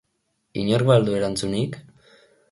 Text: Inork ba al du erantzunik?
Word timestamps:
Inork 0.61 0.87
ba 0.87 0.95
al 0.95 1.05
du 1.09 1.17
erantzunik? 1.17 1.77